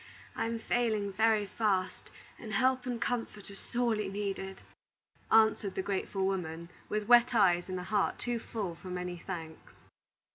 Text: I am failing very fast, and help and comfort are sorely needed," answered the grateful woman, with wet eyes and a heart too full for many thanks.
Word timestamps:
I 0.35 0.47
am 0.47 0.57
failing 0.57 1.13
very 1.13 1.45
fast, 1.45 2.09
and 2.39 2.53
help 2.55 2.87
and 2.87 2.99
comfort 2.99 3.51
are 3.51 3.55
sorely 3.55 4.09
needed," 4.09 4.63
answered 5.29 5.75
the 5.75 5.83
grateful 5.83 6.25
woman, 6.25 6.69
with 6.89 7.07
wet 7.07 7.35
eyes 7.35 7.69
and 7.69 7.79
a 7.79 7.83
heart 7.83 8.17
too 8.17 8.39
full 8.39 8.73
for 8.73 8.87
many 8.87 9.19
thanks. 9.19 9.73